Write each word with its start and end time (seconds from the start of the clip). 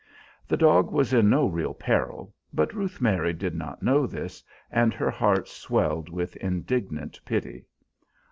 The 0.47 0.57
dog 0.57 0.91
was 0.91 1.13
in 1.13 1.29
no 1.29 1.45
real 1.45 1.75
peril, 1.75 2.33
but 2.51 2.73
Ruth 2.73 3.01
Mary 3.01 3.33
did 3.33 3.53
not 3.53 3.83
know 3.83 4.07
this, 4.07 4.43
and 4.71 4.95
her 4.95 5.11
heart 5.11 5.47
swelled 5.47 6.09
with 6.09 6.35
indignant 6.37 7.19
pity. 7.23 7.67